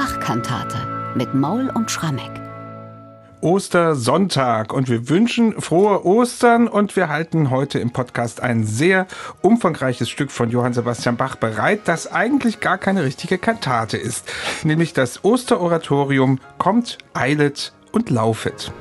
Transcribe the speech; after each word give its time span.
Bachkantate 0.00 0.78
mit 1.14 1.34
Maul 1.34 1.68
und 1.74 1.90
Schrammeck. 1.90 2.30
Ostersonntag 3.42 4.72
und 4.72 4.88
wir 4.88 5.10
wünschen 5.10 5.60
frohe 5.60 6.06
Ostern 6.06 6.68
und 6.68 6.96
wir 6.96 7.10
halten 7.10 7.50
heute 7.50 7.78
im 7.80 7.90
Podcast 7.90 8.42
ein 8.42 8.64
sehr 8.64 9.06
umfangreiches 9.42 10.08
Stück 10.08 10.30
von 10.30 10.48
Johann 10.48 10.72
Sebastian 10.72 11.18
Bach 11.18 11.36
bereit, 11.36 11.80
das 11.84 12.10
eigentlich 12.10 12.60
gar 12.60 12.78
keine 12.78 13.04
richtige 13.04 13.36
Kantate 13.36 13.98
ist, 13.98 14.26
nämlich 14.64 14.94
das 14.94 15.22
Osteroratorium 15.22 16.40
Kommt, 16.56 16.96
eilet 17.12 17.74
und 17.92 18.08
laufet. 18.08 18.72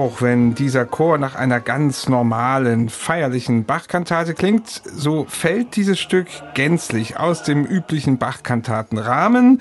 Auch 0.00 0.22
wenn 0.22 0.54
dieser 0.54 0.86
Chor 0.86 1.18
nach 1.18 1.34
einer 1.34 1.60
ganz 1.60 2.08
normalen, 2.08 2.88
feierlichen 2.88 3.66
Bachkantate 3.66 4.32
klingt, 4.32 4.66
so 4.66 5.26
fällt 5.28 5.76
dieses 5.76 6.00
Stück 6.00 6.26
gänzlich 6.54 7.18
aus 7.18 7.42
dem 7.42 7.66
üblichen 7.66 8.16
Bachkantatenrahmen. 8.16 9.60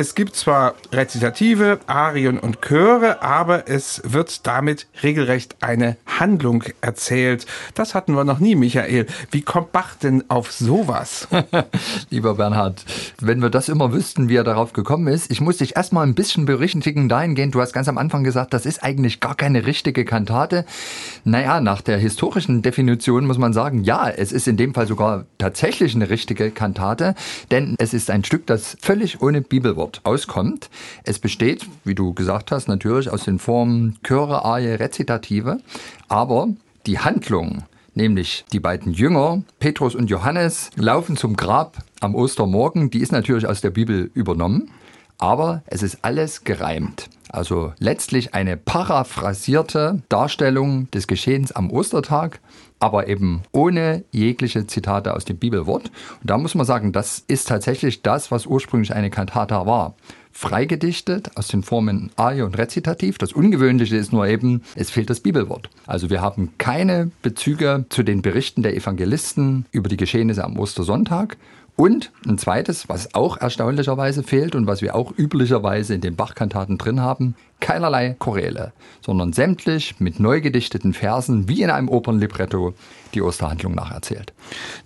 Es 0.00 0.14
gibt 0.14 0.36
zwar 0.36 0.76
Rezitative, 0.92 1.80
Arien 1.88 2.38
und 2.38 2.62
Chöre, 2.62 3.20
aber 3.20 3.68
es 3.68 4.00
wird 4.04 4.46
damit 4.46 4.86
regelrecht 5.02 5.56
eine 5.60 5.96
Handlung 6.06 6.62
erzählt. 6.80 7.46
Das 7.74 7.96
hatten 7.96 8.12
wir 8.12 8.22
noch 8.22 8.38
nie, 8.38 8.54
Michael. 8.54 9.06
Wie 9.32 9.42
kommt 9.42 9.72
Bach 9.72 9.96
denn 9.96 10.22
auf 10.28 10.52
sowas? 10.52 11.26
Lieber 12.10 12.36
Bernhard, 12.36 12.84
wenn 13.20 13.42
wir 13.42 13.50
das 13.50 13.68
immer 13.68 13.92
wüssten, 13.92 14.28
wie 14.28 14.36
er 14.36 14.44
darauf 14.44 14.72
gekommen 14.72 15.08
ist, 15.08 15.32
ich 15.32 15.40
muss 15.40 15.56
dich 15.56 15.74
erstmal 15.74 16.06
ein 16.06 16.14
bisschen 16.14 16.44
berichtigen 16.44 17.08
dahingehend, 17.08 17.56
du 17.56 17.60
hast 17.60 17.72
ganz 17.72 17.88
am 17.88 17.98
Anfang 17.98 18.22
gesagt, 18.22 18.54
das 18.54 18.66
ist 18.66 18.84
eigentlich 18.84 19.18
gar 19.18 19.34
keine 19.34 19.66
richtige 19.66 20.04
Kantate. 20.04 20.64
Naja, 21.24 21.60
nach 21.60 21.80
der 21.80 21.98
historischen 21.98 22.62
Definition 22.62 23.26
muss 23.26 23.38
man 23.38 23.52
sagen, 23.52 23.82
ja, 23.82 24.08
es 24.08 24.30
ist 24.30 24.46
in 24.46 24.56
dem 24.56 24.74
Fall 24.74 24.86
sogar 24.86 25.24
tatsächlich 25.38 25.96
eine 25.96 26.08
richtige 26.08 26.52
Kantate, 26.52 27.16
denn 27.50 27.74
es 27.80 27.94
ist 27.94 28.12
ein 28.12 28.22
Stück, 28.22 28.46
das 28.46 28.76
völlig 28.80 29.20
ohne 29.20 29.40
Bibelwort 29.40 29.87
auskommt. 30.04 30.70
Es 31.04 31.18
besteht, 31.18 31.66
wie 31.84 31.94
du 31.94 32.14
gesagt 32.14 32.50
hast, 32.50 32.68
natürlich 32.68 33.10
aus 33.10 33.24
den 33.24 33.38
Formen 33.38 33.98
Chöre, 34.02 34.44
Arie, 34.44 34.74
Rezitative, 34.74 35.58
aber 36.08 36.48
die 36.86 36.98
Handlung, 36.98 37.64
nämlich 37.94 38.44
die 38.52 38.60
beiden 38.60 38.92
Jünger, 38.92 39.42
Petrus 39.58 39.94
und 39.94 40.10
Johannes, 40.10 40.70
laufen 40.76 41.16
zum 41.16 41.36
Grab 41.36 41.78
am 42.00 42.14
Ostermorgen, 42.14 42.90
die 42.90 43.00
ist 43.00 43.12
natürlich 43.12 43.46
aus 43.46 43.60
der 43.60 43.70
Bibel 43.70 44.10
übernommen, 44.14 44.70
aber 45.18 45.62
es 45.66 45.82
ist 45.82 45.98
alles 46.02 46.44
gereimt. 46.44 47.08
Also 47.30 47.74
letztlich 47.78 48.34
eine 48.34 48.56
paraphrasierte 48.56 50.02
Darstellung 50.08 50.90
des 50.92 51.06
Geschehens 51.06 51.52
am 51.52 51.70
Ostertag, 51.70 52.40
aber 52.78 53.08
eben 53.08 53.42
ohne 53.52 54.04
jegliche 54.12 54.66
Zitate 54.66 55.14
aus 55.14 55.24
dem 55.24 55.36
Bibelwort. 55.36 55.90
Und 56.20 56.30
da 56.30 56.38
muss 56.38 56.54
man 56.54 56.64
sagen, 56.64 56.92
das 56.92 57.24
ist 57.26 57.48
tatsächlich 57.48 58.02
das, 58.02 58.30
was 58.30 58.46
ursprünglich 58.46 58.94
eine 58.94 59.10
Kantata 59.10 59.66
war. 59.66 59.94
Freigedichtet 60.32 61.36
aus 61.36 61.48
den 61.48 61.64
Formen 61.64 62.10
Arie 62.14 62.42
und 62.42 62.56
Rezitativ. 62.56 63.18
Das 63.18 63.32
Ungewöhnliche 63.32 63.96
ist 63.96 64.12
nur 64.12 64.26
eben, 64.28 64.62
es 64.76 64.90
fehlt 64.90 65.10
das 65.10 65.20
Bibelwort. 65.20 65.68
Also 65.86 66.10
wir 66.10 66.22
haben 66.22 66.52
keine 66.58 67.10
Bezüge 67.22 67.86
zu 67.88 68.04
den 68.04 68.22
Berichten 68.22 68.62
der 68.62 68.76
Evangelisten 68.76 69.66
über 69.72 69.88
die 69.88 69.96
Geschehnisse 69.96 70.44
am 70.44 70.58
Ostersonntag 70.58 71.36
und 71.78 72.10
ein 72.26 72.38
zweites, 72.38 72.88
was 72.88 73.14
auch 73.14 73.36
erstaunlicherweise 73.36 74.24
fehlt 74.24 74.56
und 74.56 74.66
was 74.66 74.82
wir 74.82 74.96
auch 74.96 75.16
üblicherweise 75.16 75.94
in 75.94 76.00
den 76.00 76.16
Bachkantaten 76.16 76.76
drin 76.76 77.00
haben, 77.00 77.36
keinerlei 77.60 78.14
Choräle, 78.18 78.72
sondern 79.00 79.32
sämtlich 79.32 80.00
mit 80.00 80.20
neu 80.20 80.40
gedichteten 80.40 80.94
Versen 80.94 81.48
wie 81.48 81.62
in 81.62 81.70
einem 81.70 81.88
Opernlibretto 81.88 82.74
die 83.14 83.22
Osterhandlung 83.22 83.74
nacherzählt. 83.74 84.32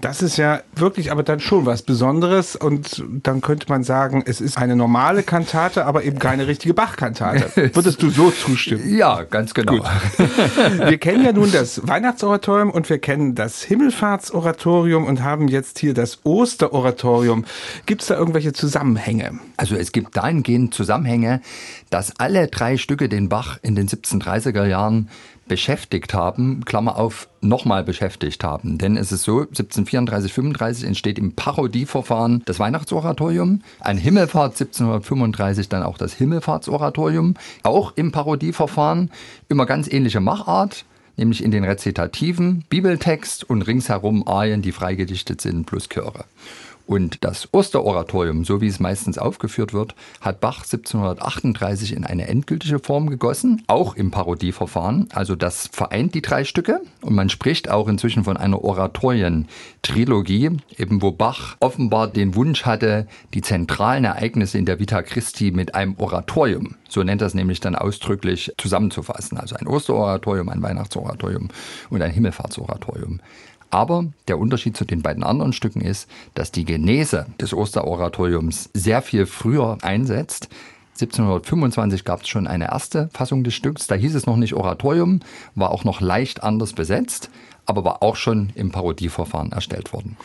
Das 0.01 0.23
ist 0.23 0.37
ja 0.37 0.61
wirklich 0.75 1.11
aber 1.11 1.23
dann 1.23 1.41
schon 1.41 1.67
was 1.67 1.83
Besonderes 1.83 2.57
und 2.57 3.05
dann 3.23 3.41
könnte 3.41 3.67
man 3.69 3.83
sagen, 3.83 4.23
es 4.25 4.41
ist 4.41 4.59
eine 4.59 4.77
normale 4.77 5.23
Kantate, 5.23 5.87
aber 5.87 6.05
eben 6.05 6.19
keine 6.19 6.47
richtige 6.47 6.75
Bachkantate. 6.75 7.51
Würdest 7.75 8.03
du 8.03 8.11
so 8.11 8.31
zustimmen? 8.31 8.97
Ja, 8.97 9.25
ganz 9.25 9.55
genau. 9.55 9.73
Gut. 9.73 9.87
Wir 10.87 10.99
kennen 10.99 11.25
ja 11.25 11.33
nun 11.33 11.51
das 11.51 11.87
Weihnachtsoratorium 11.87 12.71
und 12.71 12.89
wir 12.89 12.99
kennen 12.99 13.35
das 13.35 13.63
Himmelfahrtsoratorium 13.63 15.05
und 15.05 15.23
haben 15.23 15.49
jetzt 15.49 15.79
hier 15.79 15.95
das 15.95 16.21
Osteroratorium. 16.25 17.45
Gibt 17.87 18.03
es 18.03 18.09
da 18.09 18.17
irgendwelche 18.17 18.53
Zusammenhänge? 18.53 19.41
Also 19.57 19.75
es 19.77 19.93
gibt 19.93 20.17
dahingehend 20.17 20.75
Zusammenhänge, 20.75 21.41
dass 21.91 22.19
alle 22.19 22.49
drei 22.49 22.62
Stücke 22.77 23.09
den 23.09 23.29
Bach 23.29 23.59
in 23.63 23.75
den 23.75 23.89
1730er 23.89 24.65
Jahren 24.67 25.09
beschäftigt 25.49 26.15
haben, 26.15 26.65
Klammer 26.65 26.97
auf, 26.97 27.29
nochmal 27.41 27.83
beschäftigt 27.83 28.45
haben. 28.45 28.79
Denn 28.79 28.97
es 28.97 29.11
ist 29.11 29.25
so, 29.25 29.41
1734, 29.41 30.33
35 30.33 30.85
entsteht 30.85 31.19
im 31.19 31.35
Parodieverfahren 31.35 32.43
das 32.47 32.61
Weihnachtsoratorium, 32.61 33.63
ein 33.81 33.99
Himmelfahrt 33.99 34.53
1735 34.53 35.69
dann 35.69 35.83
auch 35.83 35.99
das 35.99 36.15
Himmelfahrtsoratorium, 36.15 37.35
auch 37.65 37.93
im 37.97 38.13
Parodieverfahren, 38.13 39.11
immer 39.49 39.67
ganz 39.67 39.93
ähnliche 39.93 40.21
Machart, 40.21 40.85
nämlich 41.17 41.43
in 41.43 41.51
den 41.51 41.65
Rezitativen, 41.65 42.65
Bibeltext 42.69 43.45
und 43.45 43.63
ringsherum 43.63 44.27
Arien, 44.27 44.63
die 44.63 44.73
freigedichtet 44.73 45.41
sind, 45.41 45.67
plus 45.67 45.89
Chöre. 45.89 46.25
Und 46.87 47.25
das 47.25 47.49
Osteroratorium, 47.53 48.45
so 48.45 48.61
wie 48.61 48.67
es 48.67 48.81
meistens 48.81 49.19
aufgeführt 49.19 49.73
wird, 49.73 49.95
hat 50.21 50.41
Bach 50.41 50.65
1738 50.65 51.95
in 51.95 52.05
eine 52.05 52.29
endgültige 52.29 52.79
Form 52.79 53.09
gegossen, 53.09 53.63
auch 53.67 53.95
im 53.95 54.11
Parodieverfahren. 54.11 55.09
Also 55.13 55.37
das 55.37 55.69
vereint 55.73 56.15
die 56.15 56.23
drei 56.23 56.45
Stücke 56.45 56.81
und 57.01 57.15
man 57.15 57.29
spricht 57.29 57.71
auch 57.71 57.89
inzwischen 57.89 58.25
von 58.25 58.37
einer 58.37 58.63
Oratorientrilogie, 58.63 60.59
eben 60.77 61.03
wo 61.03 61.13
Bach 61.13 61.57
offenbar 61.61 62.09
den 62.09 62.35
Wunsch 62.35 62.65
hatte, 62.65 63.07
die 63.35 63.43
zentralen 63.43 64.05
Ereignisse 64.05 64.59
in 64.59 64.67
der 64.67 64.79
Vita 64.79 65.03
Christi 65.03 65.53
mit 65.53 65.75
einem 65.75 65.95
Oratorium, 65.99 66.77
so 66.89 67.03
nennt 67.03 67.23
das 67.23 67.35
nämlich 67.35 67.61
dann 67.61 67.75
ausdrücklich, 67.75 68.53
zusammenzufassen. 68.59 69.39
Also 69.39 69.57
ein 69.57 69.67
Osteroratorium, 69.67 70.49
ein 70.49 70.63
Weihnachtsoratorium 70.63 71.49
und 71.91 72.03
ein 72.03 72.11
Himmelfahrtsoratorium. 72.11 73.21
Aber 73.73 74.05
der 74.29 74.39
Unterschied 74.39 74.77
zu 74.77 74.85
den 74.85 75.01
beiden 75.01 75.25
anderen 75.25 75.55
Stücken 75.55 75.81
ist, 75.81 76.07
dass 76.35 76.53
die 76.53 76.67
Genese 76.67 77.27
des 77.41 77.55
Osteroratoriums 77.55 78.69
sehr 78.75 79.01
viel 79.01 79.25
früher 79.25 79.79
einsetzt. 79.81 80.51
1725 81.01 82.05
gab 82.05 82.21
es 82.21 82.29
schon 82.29 82.47
eine 82.47 82.67
erste 82.67 83.09
Fassung 83.15 83.45
des 83.45 83.55
Stücks. 83.55 83.87
Da 83.87 83.95
hieß 83.95 84.15
es 84.15 84.27
noch 84.27 84.37
nicht 84.37 84.53
Oratorium, 84.53 85.21
war 85.55 85.71
auch 85.71 85.85
noch 85.85 86.03
leicht 86.03 86.43
anders 86.43 86.75
besetzt, 86.75 87.31
aber 87.65 87.83
war 87.83 88.03
auch 88.03 88.17
schon 88.17 88.51
im 88.57 88.73
Parodieverfahren 88.73 89.53
erstellt 89.53 89.95
worden. 89.95 90.19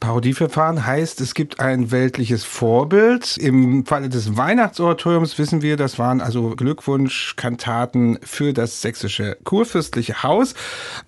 Parodieverfahren 0.00 0.86
heißt, 0.86 1.20
es 1.20 1.34
gibt 1.34 1.60
ein 1.60 1.90
weltliches 1.90 2.42
Vorbild. 2.42 3.36
Im 3.36 3.84
Falle 3.84 4.08
des 4.08 4.34
Weihnachtsoratoriums 4.34 5.38
wissen 5.38 5.60
wir, 5.60 5.76
das 5.76 5.98
waren 5.98 6.22
also 6.22 6.56
Glückwunschkantaten 6.56 8.18
für 8.22 8.54
das 8.54 8.80
sächsische 8.80 9.36
kurfürstliche 9.44 10.22
Haus. 10.22 10.54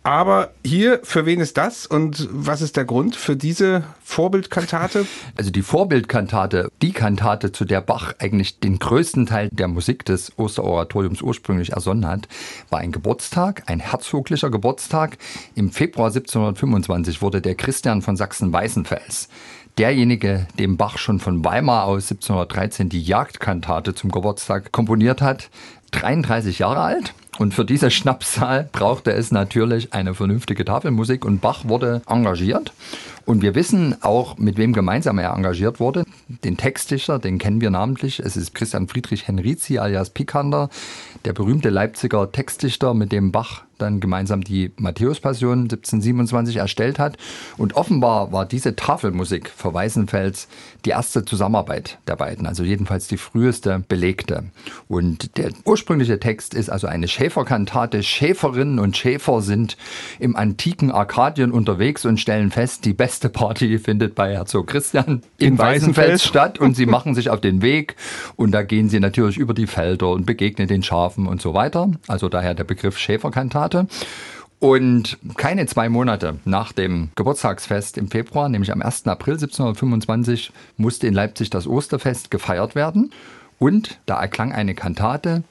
Aber 0.03 0.51
hier, 0.63 1.01
für 1.05 1.25
wen 1.25 1.41
ist 1.41 1.57
das 1.57 1.87
und 1.87 2.29
was 2.31 2.61
ist 2.61 2.77
der 2.77 2.85
Grund 2.85 3.17
für 3.17 3.35
diese 3.35 3.83
Vorbildkantate? 4.05 5.07
Also 5.37 5.51
die 5.51 5.63
Vorbildkantate, 5.63 6.71
die 6.83 6.93
Kantate, 6.93 7.51
zu 7.51 7.65
der 7.65 7.81
Bach 7.81 8.13
eigentlich 8.19 8.61
den 8.61 8.79
größten 8.79 9.25
Teil 9.25 9.49
der 9.51 9.69
Musik 9.69 10.05
des 10.05 10.39
Osteroratoriums 10.39 11.23
ursprünglich 11.23 11.73
ersonnen 11.73 12.07
hat, 12.07 12.29
war 12.69 12.81
ein 12.81 12.93
Geburtstag, 12.93 13.63
ein 13.67 13.81
herzoglicher 13.81 14.51
Geburtstag. 14.51 15.17
Im 15.55 15.73
Februar 15.73 16.09
1725 16.09 17.23
wurde 17.23 17.41
der 17.41 17.55
Christian 17.55 18.03
von 18.03 18.17
Sachsen-Weißen 18.17 18.82
Weißenfels. 18.83 19.29
Derjenige, 19.79 20.47
dem 20.59 20.77
Bach 20.77 20.99
schon 20.99 21.19
von 21.19 21.45
Weimar 21.45 21.85
aus 21.85 22.11
1713 22.11 22.91
die 22.91 23.03
Jagdkantate 23.03 23.95
zum 23.95 24.11
Geburtstag 24.11 24.71
komponiert 24.71 25.23
hat, 25.23 25.49
33 25.93 26.59
Jahre 26.59 26.81
alt. 26.81 27.15
Und 27.39 27.55
für 27.55 27.65
diese 27.65 27.91
Schnapszahl 27.91 28.69
brauchte 28.73 29.13
es 29.13 29.31
natürlich 29.31 29.95
eine 29.95 30.15
vernünftige 30.15 30.67
Tafelmusik 30.67 31.25
und 31.25 31.41
Bach 31.41 31.65
wurde 31.65 32.03
engagiert. 32.07 32.75
Und 33.25 33.41
wir 33.41 33.55
wissen 33.55 33.97
auch, 34.03 34.37
mit 34.37 34.59
wem 34.59 34.75
gemeinsam 34.75 35.19
er 35.19 35.33
engagiert 35.33 35.81
wurde. 35.81 36.05
Den 36.45 36.59
Textdichter, 36.59 37.19
den 37.19 37.39
kennen 37.39 37.63
wir 37.63 37.71
namentlich. 37.71 38.19
Es 38.19 38.37
ist 38.37 38.55
Christian 38.55 38.89
Friedrich 38.89 39.27
Henrizi 39.27 39.79
alias 39.79 40.11
Pikander, 40.11 40.69
der 41.25 41.33
berühmte 41.33 41.71
Leipziger 41.71 42.31
Textdichter, 42.31 42.93
mit 42.93 43.13
dem 43.13 43.33
Bach 43.33 43.63
dann 43.83 44.01
gemeinsam 44.01 44.43
die 44.43 44.73
Matthäus-Passion 44.77 45.63
1727 45.65 46.57
erstellt 46.57 46.99
hat. 46.99 47.19
Und 47.59 47.75
offenbar 47.75 48.33
war 48.33 48.47
diese 48.47 48.77
Tafelmusik 48.77 49.51
für 49.51 49.75
Weißenfels 49.75 50.49
die 50.85 50.91
erste 50.91 51.25
Zusammenarbeit 51.25 51.99
der 52.07 52.17
beiden, 52.17 52.47
also 52.47 52.65
jedenfalls 52.65 53.09
die 53.09 53.17
früheste 53.17 53.85
belegte. 53.89 54.45
Und 54.89 55.37
der 55.37 55.51
ursprüngliche 55.65 56.19
Text 56.19 56.55
ist 56.55 56.71
also 56.71 56.87
eine 56.87 57.09
Schäferkantate. 57.09 58.03
Schäferinnen 58.03 58.79
und 58.79 58.97
Schäfer 58.97 59.43
sind 59.43 59.77
im 60.19 60.37
antiken 60.37 60.91
Arkadien 60.91 61.53
unterwegs 61.53 62.05
und 62.05 62.19
stellen 62.19 62.51
fest, 62.51 62.85
die 62.85 62.95
beste 62.95 63.29
Party 63.29 63.79
findet 63.79 64.15
bei 64.15 64.33
Herzog 64.33 64.69
Christian 64.69 65.23
in, 65.39 65.49
in 65.49 65.59
Weißenfels 65.59 66.25
statt 66.25 66.59
und 66.59 66.77
sie 66.77 66.87
machen 66.93 67.15
sich 67.15 67.31
auf 67.31 67.41
den 67.41 67.63
Weg 67.63 67.97
und 68.37 68.53
da 68.53 68.63
gehen 68.63 68.89
sie 68.89 69.01
natürlich 69.01 69.39
über 69.39 69.55
die 69.55 69.67
Felder 69.67 70.11
und 70.11 70.27
begegnen 70.27 70.69
den 70.69 70.83
Schafen 70.83 71.27
und 71.27 71.43
so 71.43 71.55
weiter. 71.55 71.91
Also 72.07 72.29
daher 72.29 72.55
der 72.55 72.65
Begriff 72.65 72.99
Schäferkantate. 72.99 73.72
Und 74.59 75.19
keine 75.37 75.67
zwei 75.67 75.89
Monate 75.89 76.39
nach 76.45 76.73
dem 76.73 77.11
Geburtstagsfest 77.17 77.99
im 77.99 78.09
Februar, 78.09 78.49
nämlich 78.49 78.71
am 78.71 78.81
1. 78.81 79.09
April 79.09 79.35
1725, 79.35 80.53
musste 80.77 81.09
in 81.09 81.15
Leipzig 81.15 81.51
das 81.51 81.67
Osterfest 81.67 82.31
gefeiert 82.31 82.77
werden. 82.77 83.13
Und 83.59 83.99
da 84.07 84.21
erklang 84.21 84.53
eine 84.53 84.75
Kantate 84.75 85.43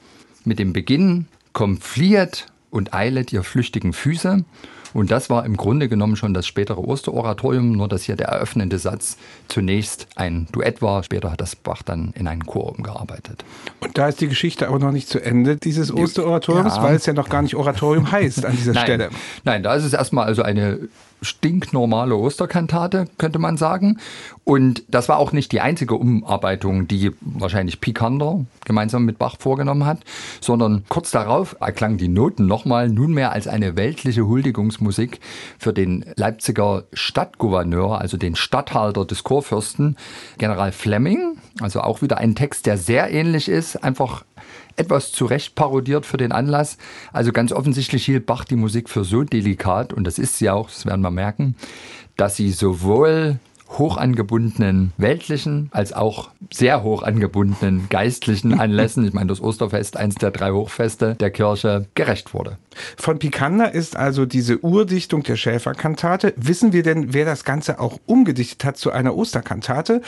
mit 0.44 0.58
dem 0.58 0.72
Beginn, 0.72 1.26
Komm, 1.52 1.78
fliehet 1.78 2.46
und 2.70 2.94
eilet 2.94 3.32
ihr 3.32 3.42
flüchtigen 3.42 3.92
Füße. 3.92 4.44
Und 4.94 5.10
das 5.10 5.30
war 5.30 5.44
im 5.44 5.56
Grunde 5.56 5.88
genommen 5.88 6.16
schon 6.16 6.34
das 6.34 6.46
spätere 6.46 6.78
Osteroratorium, 6.78 7.72
nur 7.72 7.88
dass 7.88 8.02
hier 8.02 8.16
der 8.16 8.28
eröffnende 8.28 8.78
Satz 8.78 9.16
zunächst 9.48 10.06
ein 10.16 10.46
Duett 10.52 10.82
war. 10.82 11.02
Später 11.02 11.30
hat 11.30 11.40
das 11.40 11.56
Bach 11.56 11.82
dann 11.82 12.12
in 12.14 12.26
einen 12.26 12.46
Chor 12.46 12.76
umgearbeitet. 12.76 13.44
Und 13.80 13.96
da 13.98 14.08
ist 14.08 14.20
die 14.20 14.28
Geschichte 14.28 14.68
aber 14.68 14.78
noch 14.78 14.92
nicht 14.92 15.08
zu 15.08 15.20
Ende 15.20 15.56
dieses 15.56 15.92
Osteroratoriums, 15.92 16.76
ja. 16.76 16.82
weil 16.82 16.96
es 16.96 17.06
ja 17.06 17.12
noch 17.12 17.28
gar 17.28 17.42
nicht 17.42 17.54
Oratorium 17.56 18.12
heißt 18.12 18.44
an 18.44 18.56
dieser 18.56 18.72
Nein. 18.72 18.84
Stelle. 18.84 19.10
Nein, 19.44 19.62
da 19.62 19.74
ist 19.74 19.84
es 19.84 19.92
erstmal 19.92 20.26
also 20.26 20.42
eine 20.42 20.78
stinknormale 21.22 22.16
Osterkantate, 22.16 23.06
könnte 23.16 23.38
man 23.38 23.56
sagen. 23.56 23.98
Und 24.44 24.82
das 24.88 25.08
war 25.08 25.18
auch 25.18 25.32
nicht 25.32 25.52
die 25.52 25.60
einzige 25.60 25.94
Umarbeitung, 25.94 26.88
die 26.88 27.12
wahrscheinlich 27.20 27.80
Pikander 27.80 28.44
gemeinsam 28.64 29.04
mit 29.04 29.18
Bach 29.18 29.36
vorgenommen 29.38 29.86
hat, 29.86 30.00
sondern 30.40 30.84
kurz 30.88 31.10
darauf 31.10 31.56
erklangen 31.60 31.96
die 31.96 32.08
Noten 32.08 32.46
nochmal 32.46 32.88
nunmehr 32.88 33.32
als 33.32 33.46
eine 33.46 33.76
weltliche 33.76 34.26
Huldigungsmusik 34.26 35.20
für 35.58 35.72
den 35.72 36.04
Leipziger 36.16 36.84
Stadtgouverneur, 36.92 38.00
also 38.00 38.16
den 38.16 38.34
Statthalter 38.34 39.04
des 39.04 39.22
Kurfürsten, 39.22 39.96
General 40.38 40.72
Fleming. 40.72 41.38
Also 41.60 41.80
auch 41.80 42.02
wieder 42.02 42.18
ein 42.18 42.34
Text, 42.34 42.66
der 42.66 42.78
sehr 42.78 43.10
ähnlich 43.10 43.48
ist, 43.48 43.76
einfach 43.84 44.24
etwas 44.76 45.12
zurecht 45.12 45.54
parodiert 45.54 46.06
für 46.06 46.16
den 46.16 46.32
Anlass. 46.32 46.78
Also 47.12 47.32
ganz 47.32 47.52
offensichtlich 47.52 48.04
hielt 48.04 48.26
Bach 48.26 48.44
die 48.44 48.56
Musik 48.56 48.88
für 48.88 49.04
so 49.04 49.22
delikat, 49.22 49.92
und 49.92 50.04
das 50.04 50.18
ist 50.18 50.38
sie 50.38 50.50
auch, 50.50 50.68
das 50.68 50.86
werden 50.86 51.02
wir 51.02 51.10
merken, 51.10 51.56
dass 52.16 52.36
sie 52.36 52.50
sowohl 52.50 53.38
hoch 53.78 53.96
angebundenen 53.96 54.92
weltlichen 54.96 55.68
als 55.72 55.92
auch 55.92 56.30
sehr 56.52 56.82
hoch 56.82 57.02
angebundenen 57.02 57.88
geistlichen 57.88 58.52
Anlässen, 58.60 59.06
ich 59.06 59.12
meine 59.12 59.28
das 59.28 59.40
Osterfest, 59.40 59.96
eins 59.96 60.16
der 60.16 60.30
drei 60.30 60.50
Hochfeste 60.50 61.14
der 61.14 61.30
Kirche, 61.30 61.86
gerecht 61.94 62.34
wurde. 62.34 62.58
Von 62.96 63.18
Picander 63.18 63.72
ist 63.72 63.96
also 63.96 64.26
diese 64.26 64.58
Urdichtung 64.58 65.22
der 65.22 65.36
Schäferkantate. 65.36 66.34
Wissen 66.36 66.72
wir 66.72 66.82
denn, 66.82 67.14
wer 67.14 67.24
das 67.24 67.44
Ganze 67.44 67.80
auch 67.80 67.98
umgedichtet 68.06 68.64
hat 68.64 68.76
zu 68.76 68.90
einer 68.90 69.16
Osterkantate? 69.16 70.02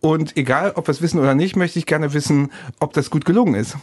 Und 0.00 0.36
egal, 0.36 0.72
ob 0.76 0.86
wir 0.86 0.92
es 0.92 1.02
wissen 1.02 1.18
oder 1.18 1.34
nicht, 1.34 1.56
möchte 1.56 1.78
ich 1.78 1.86
gerne 1.86 2.14
wissen, 2.14 2.50
ob 2.78 2.92
das 2.92 3.10
gut 3.10 3.24
gelungen 3.24 3.54
ist. 3.54 3.76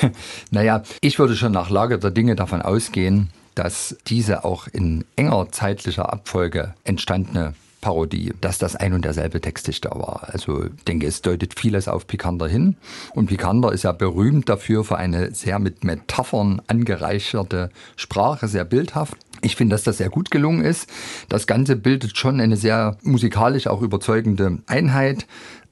naja, 0.50 0.82
ich 1.00 1.18
würde 1.18 1.36
schon 1.36 1.52
nach 1.52 1.70
Lage 1.70 1.98
der 1.98 2.10
Dinge 2.10 2.36
davon 2.36 2.62
ausgehen, 2.62 3.30
dass 3.54 3.96
diese 4.06 4.44
auch 4.44 4.68
in 4.68 5.04
enger 5.16 5.48
zeitlicher 5.50 6.12
Abfolge 6.12 6.74
entstandene 6.84 7.54
Parodie, 7.80 8.32
dass 8.40 8.58
das 8.58 8.76
ein 8.76 8.92
und 8.92 9.04
derselbe 9.04 9.40
Textdichter 9.40 9.90
war. 9.90 10.28
Also 10.32 10.64
ich 10.64 10.84
denke, 10.84 11.06
es 11.06 11.22
deutet 11.22 11.58
vieles 11.58 11.88
auf 11.88 12.06
Picander 12.06 12.48
hin. 12.48 12.76
Und 13.14 13.26
Picander 13.26 13.72
ist 13.72 13.84
ja 13.84 13.92
berühmt 13.92 14.48
dafür 14.48 14.84
für 14.84 14.96
eine 14.96 15.34
sehr 15.34 15.58
mit 15.58 15.84
Metaphern 15.84 16.60
angereicherte 16.66 17.70
Sprache, 17.96 18.48
sehr 18.48 18.64
bildhaft. 18.64 19.16
Ich 19.42 19.54
finde, 19.54 19.74
dass 19.74 19.84
das 19.84 19.98
sehr 19.98 20.10
gut 20.10 20.30
gelungen 20.30 20.64
ist. 20.64 20.88
Das 21.28 21.46
Ganze 21.46 21.76
bildet 21.76 22.16
schon 22.18 22.40
eine 22.40 22.56
sehr 22.56 22.96
musikalisch 23.02 23.68
auch 23.68 23.82
überzeugende 23.82 24.58
Einheit. 24.66 25.26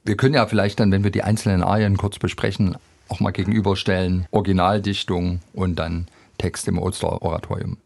Wir 0.05 0.15
können 0.15 0.35
ja 0.35 0.47
vielleicht 0.47 0.79
dann, 0.79 0.91
wenn 0.91 1.03
wir 1.03 1.11
die 1.11 1.23
einzelnen 1.23 1.63
Arien 1.63 1.97
kurz 1.97 2.17
besprechen, 2.17 2.77
auch 3.09 3.19
mal 3.19 3.31
gegenüberstellen. 3.31 4.27
Originaldichtung 4.31 5.41
und 5.53 5.77
dann 5.77 6.07
Text 6.37 6.67
im 6.67 6.77
Osteroratorium. 6.77 7.77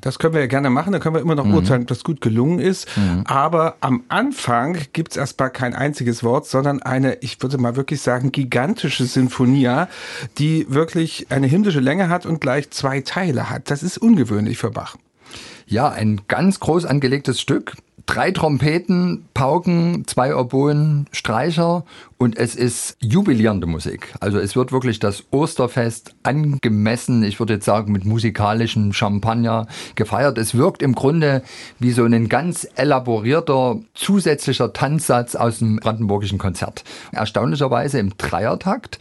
Das 0.00 0.18
können 0.18 0.34
wir 0.34 0.40
ja 0.40 0.46
gerne 0.46 0.70
machen, 0.70 0.92
da 0.92 0.98
können 0.98 1.14
wir 1.14 1.20
immer 1.20 1.34
noch 1.34 1.46
mhm. 1.46 1.54
urteilen, 1.54 1.82
ob 1.82 1.88
das 1.88 2.04
gut 2.04 2.20
gelungen 2.20 2.58
ist. 2.58 2.88
Mhm. 2.96 3.24
Aber 3.26 3.76
am 3.80 4.04
Anfang 4.08 4.78
gibt 4.92 5.12
es 5.12 5.16
erstmal 5.16 5.50
kein 5.50 5.74
einziges 5.74 6.22
Wort, 6.22 6.46
sondern 6.46 6.82
eine, 6.82 7.14
ich 7.20 7.40
würde 7.42 7.58
mal 7.58 7.76
wirklich 7.76 8.00
sagen, 8.00 8.32
gigantische 8.32 9.06
Sinfonia, 9.06 9.88
die 10.38 10.66
wirklich 10.68 11.26
eine 11.30 11.46
himmlische 11.46 11.80
Länge 11.80 12.08
hat 12.08 12.26
und 12.26 12.40
gleich 12.40 12.70
zwei 12.70 13.00
Teile 13.00 13.50
hat. 13.50 13.70
Das 13.70 13.82
ist 13.82 13.98
ungewöhnlich 13.98 14.58
für 14.58 14.70
Bach. 14.70 14.96
Ja, 15.66 15.88
ein 15.88 16.20
ganz 16.28 16.60
groß 16.60 16.84
angelegtes 16.84 17.40
Stück 17.40 17.74
drei 18.06 18.30
Trompeten, 18.30 19.26
Pauken, 19.34 20.06
zwei 20.06 20.34
Oboen, 20.34 21.06
Streicher 21.10 21.84
und 22.18 22.38
es 22.38 22.54
ist 22.54 22.96
jubilierende 23.00 23.66
Musik. 23.66 24.14
Also 24.20 24.38
es 24.38 24.56
wird 24.56 24.72
wirklich 24.72 25.00
das 25.00 25.24
Osterfest 25.32 26.14
angemessen, 26.22 27.24
ich 27.24 27.38
würde 27.40 27.54
jetzt 27.54 27.66
sagen 27.66 27.92
mit 27.92 28.04
musikalischem 28.04 28.92
Champagner 28.92 29.66
gefeiert. 29.96 30.38
Es 30.38 30.54
wirkt 30.54 30.82
im 30.82 30.94
Grunde 30.94 31.42
wie 31.78 31.90
so 31.90 32.04
ein 32.04 32.28
ganz 32.28 32.66
elaborierter 32.76 33.80
zusätzlicher 33.94 34.72
Tanzsatz 34.72 35.34
aus 35.34 35.58
dem 35.58 35.76
brandenburgischen 35.76 36.38
Konzert. 36.38 36.84
Erstaunlicherweise 37.12 37.98
im 37.98 38.16
Dreiertakt. 38.16 38.98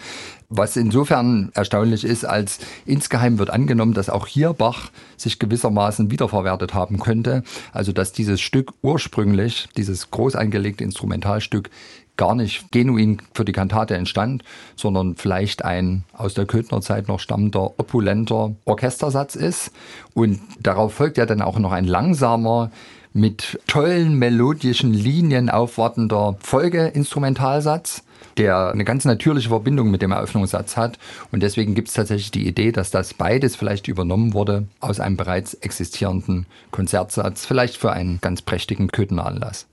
Was 0.50 0.77
insofern 0.77 1.51
erstaunlich 1.53 2.03
ist, 2.03 2.24
als 2.24 2.59
insgeheim 2.86 3.39
wird 3.39 3.50
angenommen, 3.50 3.94
dass 3.94 4.09
auch 4.09 4.27
hier 4.27 4.53
Bach 4.53 4.92
sich 5.18 5.39
gewissermaßen 5.39 6.12
wiederverwertet 6.12 6.74
haben 6.74 7.00
könnte. 7.00 7.44
Also 7.74 7.92
dass 7.92 8.12
dieses 8.12 8.42
Stück 8.42 8.74
ursprünglich, 8.81 9.68
dieses 9.75 10.12
groß 10.12 10.36
angelegte 10.36 10.83
Instrumentalstück, 10.83 11.69
gar 12.18 12.36
nicht 12.36 12.71
genuin 12.71 13.21
für 13.33 13.44
die 13.44 13.51
Kantate 13.51 13.95
entstand, 13.95 14.44
sondern 14.75 15.15
vielleicht 15.15 15.65
ein 15.65 16.03
aus 16.13 16.33
der 16.33 16.45
Köthnerzeit 16.45 17.07
noch 17.07 17.19
stammender 17.19 17.77
opulenter 17.77 18.56
Orchestersatz 18.65 19.36
ist. 19.36 19.71
Und 20.13 20.39
darauf 20.62 20.94
folgt 20.94 21.18
ja 21.18 21.25
dann 21.25 21.41
auch 21.41 21.59
noch 21.59 21.71
ein 21.71 21.86
langsamer, 21.86 22.71
mit 23.15 23.59
tollen 23.65 24.19
melodischen 24.19 24.93
Linien 24.93 25.50
aufwartender 25.50 26.36
Folgeinstrumentalsatz 26.41 28.03
der 28.38 28.72
eine 28.72 28.84
ganz 28.84 29.05
natürliche 29.05 29.50
Verbindung 29.50 29.89
mit 29.91 30.01
dem 30.01 30.12
Eröffnungssatz 30.12 30.75
hat. 30.75 31.00
Und 31.31 31.41
deswegen 31.41 31.74
gibt 31.74 31.88
es 31.88 31.93
tatsächlich 31.93 32.31
die 32.31 32.48
Idee, 32.48 32.72
dass 32.72 32.91
das 32.91 33.13
beides 33.13 33.55
vielleicht 33.55 33.88
übernommen 33.88 34.34
wurde 34.34 34.67
aus 34.81 35.00
einem 35.00 35.15
bereits 35.15 35.53
existierenden 35.53 36.45
Konzertsatz, 36.72 37.45
vielleicht 37.45 37.77
für 37.77 37.93
einen 37.93 38.19
ganz 38.22 38.41
prächtigen 38.41 38.89
Köthenanlass. 38.89 39.67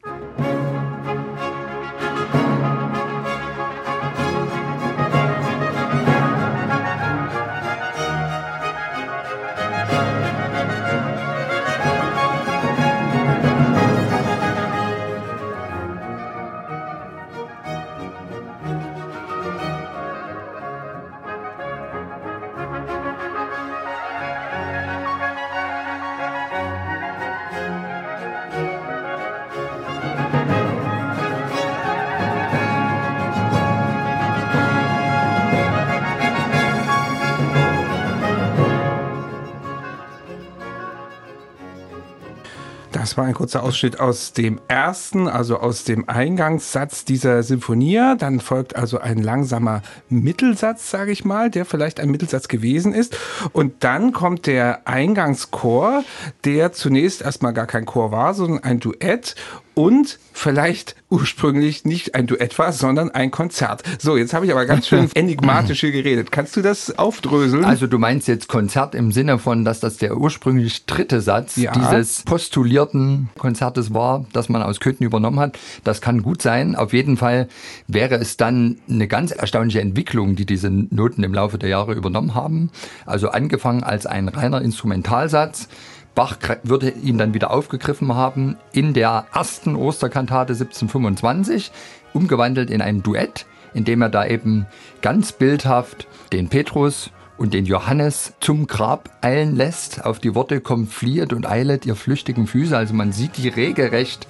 Das 42.92 43.16
war 43.16 43.25
ein 43.25 43.32
kurzer 43.32 43.62
Ausschnitt 43.62 44.00
aus 44.00 44.34
dem 44.34 44.61
ersten, 44.68 45.26
also 45.26 45.58
aus 45.58 45.84
dem 45.84 46.11
Eingangssatz 46.11 47.06
dieser 47.06 47.42
Symphonie. 47.42 48.16
Dann 48.18 48.38
folgt 48.38 48.76
also 48.76 48.99
ein 48.99 49.16
langsamer 49.16 49.80
Mittelsatz, 50.11 50.90
sage 50.90 51.11
ich 51.11 51.25
mal, 51.25 51.50
der 51.50 51.64
vielleicht 51.64 52.00
ein 52.00 52.11
Mittelsatz 52.11 52.49
gewesen 52.49 52.92
ist. 52.92 53.16
Und 53.52 53.82
dann 53.82 54.12
kommt 54.12 54.46
der 54.46 54.87
Eingangschor, 54.87 56.04
der 56.44 56.72
zunächst 56.72 57.22
erstmal 57.22 57.54
gar 57.54 57.66
kein 57.66 57.87
Chor 57.87 58.12
war, 58.12 58.34
sondern 58.34 58.62
ein 58.62 58.78
Duett 58.78 59.37
und 59.75 60.19
vielleicht 60.33 60.97
ursprünglich 61.11 61.85
nicht 61.85 62.14
ein 62.14 62.26
Duett 62.26 62.59
war, 62.59 62.73
sondern 62.73 63.11
ein 63.11 63.31
Konzert. 63.31 63.83
So, 63.99 64.17
jetzt 64.17 64.33
habe 64.33 64.47
ich 64.47 64.52
aber 64.52 64.64
ganz 64.64 64.88
schön 64.88 65.11
enigmatisch 65.14 65.81
hier 65.81 65.93
geredet. 65.93 66.33
Kannst 66.33 66.57
du 66.57 66.62
das 66.62 66.99
aufdröseln? 66.99 67.64
Also 67.64 67.87
du 67.87 67.99
meinst 67.99 68.29
jetzt 68.29 68.49
Konzert 68.49 68.95
im 68.95 69.12
Sinne 69.12 69.38
von, 69.38 69.64
dass 69.64 69.81
das 69.81 69.99
der 69.99 70.17
ursprünglich 70.17 70.87
dritte 70.87 71.21
Satz 71.21 71.57
ja. 71.57 71.73
dieses 71.73 72.23
postulierten 72.23 73.29
Konzertes 73.38 73.93
war, 73.93 74.25
das 74.33 74.49
man 74.49 74.62
aus 74.62 74.81
Köthen 74.81 75.05
übernommen 75.05 75.38
hat. 75.38 75.59
Das 75.85 76.00
kann 76.00 76.23
gut 76.23 76.41
sein. 76.41 76.76
Auf 76.76 76.93
jeden 76.93 77.17
Fall 77.17 77.49
wäre 77.87 78.17
es 78.17 78.37
dann 78.37 78.79
eine 78.88 79.09
ganz 79.09 79.33
erstaunliche 79.33 79.81
Entwicklung, 79.81 80.35
die 80.35 80.47
diese 80.47 80.71
Noten 80.71 81.23
im 81.23 81.35
Laufe 81.35 81.59
der 81.59 81.69
Jahre 81.69 81.93
übernommen 81.93 82.35
haben. 82.35 82.71
Also 83.05 83.29
angefangen 83.29 83.83
als 83.83 84.07
ein 84.07 84.29
reiner 84.29 84.62
Instrumentalsatz, 84.62 85.69
Bach 86.14 86.37
würde 86.62 86.90
ihn 86.90 87.19
dann 87.19 87.35
wieder 87.35 87.50
aufgegriffen 87.50 88.14
haben 88.14 88.57
in 88.73 88.92
der 88.92 89.26
ersten 89.33 89.76
Osterkantate 89.76 90.52
1725, 90.52 91.73
umgewandelt 92.12 92.71
in 92.71 92.83
ein 92.83 93.02
Duett, 93.02 93.47
in 93.73 93.85
dem 93.85 94.02
er 94.02 94.11
da 94.11 94.26
eben 94.26 94.66
ganz 95.00 95.33
bildhaft 95.33 96.07
den 96.33 96.49
Petrus 96.49 97.11
und 97.38 97.54
den 97.54 97.64
Johannes 97.64 98.35
zum 98.40 98.66
Grab 98.66 99.11
eilen 99.23 99.57
lässt. 99.57 100.04
Auf 100.04 100.19
die 100.19 100.35
Worte 100.35 100.61
kommt 100.61 100.92
fliehet 100.92 101.33
und 101.33 101.47
eilet 101.47 101.87
ihr 101.87 101.97
flüchtigen 101.97 102.47
Füße. 102.47 102.76
Also 102.76 102.95
man 102.95 103.12
sieht 103.12 103.38
die 103.38 103.49
regelrecht 103.49 104.26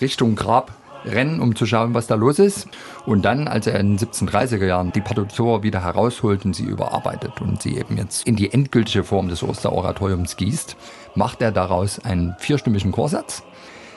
Richtung 0.00 0.34
Grab 0.34 0.72
rennen, 1.04 1.40
um 1.40 1.56
zu 1.56 1.66
schauen, 1.66 1.94
was 1.94 2.06
da 2.06 2.14
los 2.14 2.38
ist. 2.38 2.68
Und 3.06 3.24
dann, 3.24 3.48
als 3.48 3.66
er 3.66 3.78
in 3.80 3.96
den 3.96 4.08
1730er 4.08 4.66
Jahren 4.66 4.92
die 4.92 5.00
Partitur 5.00 5.62
wieder 5.62 5.82
herausholt 5.82 6.44
und 6.44 6.54
sie 6.54 6.64
überarbeitet 6.64 7.40
und 7.40 7.62
sie 7.62 7.76
eben 7.76 7.96
jetzt 7.96 8.26
in 8.26 8.36
die 8.36 8.52
endgültige 8.52 9.04
Form 9.04 9.28
des 9.28 9.42
Osteroratoriums 9.42 10.36
gießt, 10.36 10.76
macht 11.14 11.42
er 11.42 11.52
daraus 11.52 11.98
einen 11.98 12.34
vierstimmigen 12.38 12.92
Chorsatz, 12.92 13.42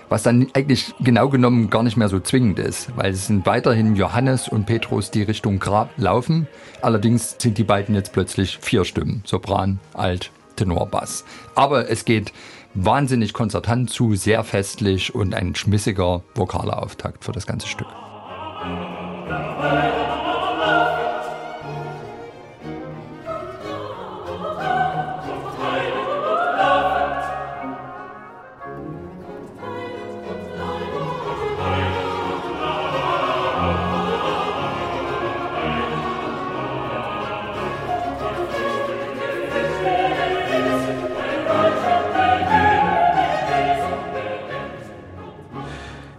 was 0.09 0.23
dann 0.23 0.47
eigentlich 0.53 0.93
genau 0.99 1.29
genommen 1.29 1.69
gar 1.69 1.83
nicht 1.83 1.97
mehr 1.97 2.09
so 2.09 2.19
zwingend 2.19 2.59
ist, 2.59 2.95
weil 2.95 3.11
es 3.11 3.27
sind 3.27 3.45
weiterhin 3.45 3.95
Johannes 3.95 4.47
und 4.47 4.65
Petrus, 4.65 5.11
die 5.11 5.23
Richtung 5.23 5.59
Grab 5.59 5.89
laufen. 5.97 6.47
Allerdings 6.81 7.35
sind 7.39 7.57
die 7.57 7.63
beiden 7.63 7.95
jetzt 7.95 8.13
plötzlich 8.13 8.59
vier 8.61 8.85
Stimmen, 8.85 9.23
Sopran, 9.25 9.79
Alt, 9.93 10.31
Tenor, 10.55 10.87
Bass. 10.87 11.25
Aber 11.55 11.89
es 11.89 12.05
geht 12.05 12.31
wahnsinnig 12.73 13.33
konzertant 13.33 13.89
zu, 13.89 14.15
sehr 14.15 14.43
festlich 14.43 15.13
und 15.13 15.33
ein 15.33 15.55
schmissiger 15.55 16.23
vokaler 16.35 16.81
Auftakt 16.81 17.23
für 17.23 17.31
das 17.31 17.45
ganze 17.45 17.67
Stück. 17.67 17.87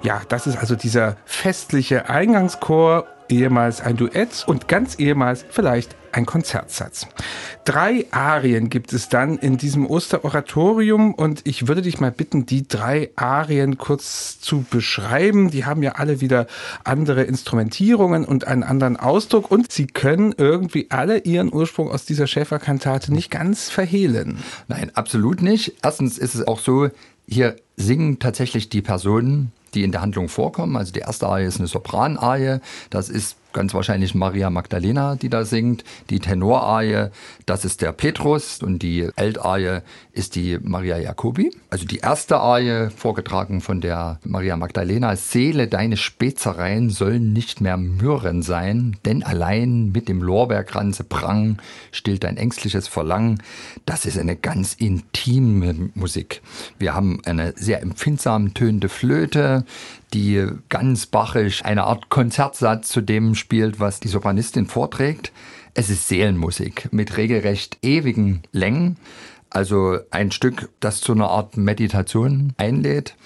Ja, 0.04 0.20
das 0.28 0.46
ist 0.46 0.58
also 0.58 0.76
dieser 0.76 1.16
festliche 1.24 2.10
Eingangschor, 2.10 3.06
ehemals 3.30 3.80
ein 3.80 3.96
Duett 3.96 4.44
und 4.46 4.68
ganz 4.68 4.98
ehemals 4.98 5.46
vielleicht 5.48 5.96
ein 6.12 6.26
Konzertsatz. 6.26 7.06
Drei 7.64 8.04
Arien 8.10 8.68
gibt 8.68 8.92
es 8.92 9.08
dann 9.08 9.38
in 9.38 9.56
diesem 9.56 9.86
Osteroratorium 9.86 11.14
und 11.14 11.40
ich 11.44 11.68
würde 11.68 11.80
dich 11.80 12.00
mal 12.00 12.12
bitten, 12.12 12.44
die 12.44 12.68
drei 12.68 13.12
Arien 13.16 13.78
kurz 13.78 14.38
zu 14.40 14.66
beschreiben. 14.68 15.50
Die 15.50 15.64
haben 15.64 15.82
ja 15.82 15.92
alle 15.92 16.20
wieder 16.20 16.48
andere 16.84 17.22
Instrumentierungen 17.22 18.26
und 18.26 18.46
einen 18.46 18.62
anderen 18.62 18.98
Ausdruck 18.98 19.50
und 19.50 19.72
sie 19.72 19.86
können 19.86 20.34
irgendwie 20.36 20.88
alle 20.90 21.20
ihren 21.20 21.50
Ursprung 21.50 21.90
aus 21.90 22.04
dieser 22.04 22.26
Schäferkantate 22.26 23.10
nicht 23.10 23.30
ganz 23.30 23.70
verhehlen. 23.70 24.36
Nein, 24.68 24.90
absolut 24.92 25.40
nicht. 25.40 25.78
Erstens 25.82 26.18
ist 26.18 26.34
es 26.34 26.46
auch 26.46 26.60
so, 26.60 26.90
hier 27.26 27.56
singen 27.78 28.18
tatsächlich 28.18 28.68
die 28.68 28.82
Personen 28.82 29.50
die 29.74 29.82
in 29.82 29.92
der 29.92 30.00
Handlung 30.00 30.28
vorkommen. 30.28 30.76
Also 30.76 30.92
die 30.92 31.00
erste 31.00 31.26
Arie 31.26 31.44
ist 31.46 31.58
eine 31.58 31.68
Sopranarie. 31.68 32.60
Das 32.90 33.08
ist 33.08 33.36
ganz 33.54 33.72
wahrscheinlich 33.72 34.14
Maria 34.14 34.50
Magdalena, 34.50 35.16
die 35.16 35.30
da 35.30 35.46
singt. 35.46 35.84
Die 36.10 36.20
Tenorarie, 36.20 37.08
das 37.46 37.64
ist 37.64 37.80
der 37.80 37.92
Petrus 37.92 38.62
und 38.62 38.80
die 38.82 39.08
Altarie 39.16 39.80
ist 40.12 40.34
die 40.34 40.58
Maria 40.60 40.98
Jacobi. 40.98 41.50
Also 41.70 41.86
die 41.86 41.98
erste 41.98 42.36
Arie, 42.36 42.90
vorgetragen 42.90 43.62
von 43.62 43.80
der 43.80 44.18
Maria 44.24 44.56
Magdalena, 44.56 45.16
Seele, 45.16 45.68
deine 45.68 45.96
Spezereien 45.96 46.90
sollen 46.90 47.32
nicht 47.32 47.60
mehr 47.60 47.76
Myrren 47.76 48.42
sein, 48.42 48.96
denn 49.06 49.22
allein 49.22 49.92
mit 49.92 50.08
dem 50.08 50.22
Lorbeerkranze 50.22 51.04
prang 51.04 51.58
stillt 51.92 52.24
dein 52.24 52.36
ängstliches 52.36 52.88
Verlangen. 52.88 53.42
Das 53.86 54.04
ist 54.04 54.18
eine 54.18 54.36
ganz 54.36 54.74
intime 54.74 55.90
Musik. 55.94 56.42
Wir 56.78 56.94
haben 56.94 57.20
eine 57.24 57.54
sehr 57.56 57.80
empfindsam 57.82 58.54
tönende 58.54 58.88
Flöte, 58.88 59.64
die 60.14 60.46
ganz 60.68 61.06
bachisch 61.06 61.64
eine 61.64 61.84
Art 61.84 62.08
Konzertsatz 62.08 62.88
zu 62.88 63.00
dem 63.00 63.34
spielt, 63.34 63.80
was 63.80 64.00
die 64.00 64.08
Sopranistin 64.08 64.66
vorträgt. 64.66 65.32
Es 65.74 65.90
ist 65.90 66.08
Seelenmusik 66.08 66.88
mit 66.92 67.16
regelrecht 67.16 67.78
ewigen 67.82 68.42
Längen. 68.52 68.96
Also 69.50 69.98
ein 70.10 70.30
Stück, 70.30 70.70
das 70.80 71.00
zu 71.00 71.12
einer 71.12 71.28
Art 71.28 71.56
Meditation 71.56 72.54
einlädt. 72.56 73.16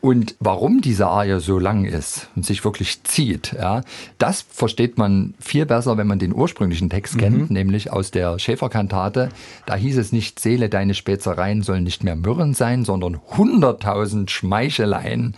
Und 0.00 0.36
warum 0.38 0.80
diese 0.80 1.06
Arie 1.06 1.40
so 1.40 1.58
lang 1.58 1.84
ist 1.84 2.28
und 2.36 2.44
sich 2.44 2.64
wirklich 2.64 3.02
zieht, 3.02 3.54
ja, 3.58 3.82
das 4.18 4.44
versteht 4.48 4.98
man 4.98 5.34
viel 5.40 5.66
besser, 5.66 5.96
wenn 5.96 6.06
man 6.06 6.18
den 6.18 6.34
ursprünglichen 6.34 6.90
Text 6.90 7.16
mhm. 7.16 7.20
kennt, 7.20 7.50
nämlich 7.50 7.92
aus 7.92 8.10
der 8.10 8.38
Schäferkantate. 8.38 9.30
Da 9.64 9.74
hieß 9.74 9.98
es 9.98 10.12
nicht, 10.12 10.38
Seele, 10.38 10.68
deine 10.68 10.94
Spätzereien 10.94 11.62
sollen 11.62 11.84
nicht 11.84 12.04
mehr 12.04 12.16
Mürren 12.16 12.54
sein, 12.54 12.84
sondern 12.84 13.18
hunderttausend 13.36 14.30
Schmeicheleien 14.30 15.34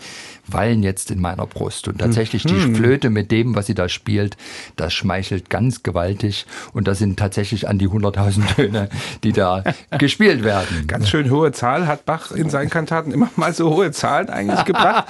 wallen 0.53 0.83
jetzt 0.83 1.11
in 1.11 1.21
meiner 1.21 1.47
Brust. 1.47 1.89
Und 1.89 1.99
tatsächlich 1.99 2.45
mhm. 2.45 2.49
die 2.49 2.75
Flöte 2.75 3.11
mit 3.11 3.31
dem, 3.31 3.55
was 3.55 3.67
sie 3.67 3.75
da 3.75 3.89
spielt, 3.89 4.37
das 4.77 4.93
schmeichelt 4.93 5.51
ganz 5.51 5.83
gewaltig. 5.83 6.47
Und 6.73 6.89
das 6.89 6.99
sind 6.99 7.19
tatsächlich 7.19 7.69
an 7.69 7.79
die 7.79 7.89
100.000 7.89 8.55
Töne, 8.55 8.89
die 9.25 9.33
da 9.33 9.63
gespielt 9.99 10.45
werden. 10.45 10.87
Ganz 10.87 11.09
schön 11.09 11.31
hohe 11.31 11.53
Zahl 11.53 11.87
hat 11.87 12.05
Bach 12.05 12.33
in 12.33 12.51
seinen 12.51 12.71
Kantaten 12.71 13.13
immer 13.13 13.31
mal 13.37 13.53
so 13.53 13.71
hohe 13.71 13.93
Zahlen 13.93 14.31
eigentlich 14.49 14.65
gebracht. 14.65 15.05